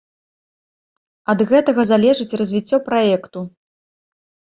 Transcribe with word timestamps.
Ад 1.33 1.39
гэтага 1.51 1.81
залежыць 1.91 2.37
развіццё 2.41 2.77
праекту. 2.87 3.39